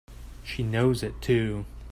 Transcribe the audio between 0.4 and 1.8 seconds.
She knows it too!